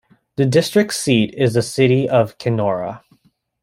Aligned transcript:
The 0.35 0.47
district 0.47 0.95
seat 0.95 1.35
is 1.37 1.53
the 1.53 1.61
City 1.61 2.09
of 2.09 2.39
Kenora. 2.39 3.03